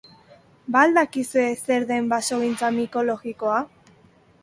Ba 0.75 0.81
al 0.85 0.95
dakizue 0.99 1.45
zer 1.67 1.87
den 1.93 2.09
basogintza 2.17 2.73
mikologikoa? 2.81 3.65